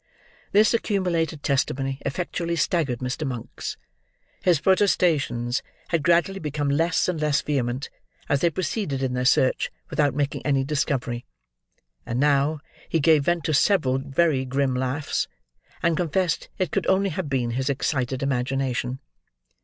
This 0.51 0.73
accumulated 0.73 1.43
testimony 1.43 1.99
effectually 2.03 2.55
staggered 2.55 3.01
Mr. 3.01 3.23
Monks. 3.23 3.77
His 4.41 4.59
protestations 4.59 5.61
had 5.89 6.01
gradually 6.01 6.39
become 6.39 6.69
less 6.69 7.07
and 7.07 7.21
less 7.21 7.43
vehement 7.43 7.87
as 8.27 8.41
they 8.41 8.49
proceeded 8.49 9.03
in 9.03 9.13
their 9.13 9.25
search 9.25 9.69
without 9.91 10.15
making 10.15 10.43
any 10.43 10.63
discovery; 10.63 11.27
and, 12.03 12.19
now, 12.19 12.61
he 12.89 12.99
gave 12.99 13.25
vent 13.25 13.43
to 13.43 13.53
several 13.53 13.99
very 13.99 14.43
grim 14.43 14.73
laughs, 14.73 15.27
and 15.83 15.95
confessed 15.95 16.49
it 16.57 16.71
could 16.71 16.87
only 16.87 17.11
have 17.11 17.29
been 17.29 17.51
his 17.51 17.69
excited 17.69 18.23
imagination. 18.23 18.99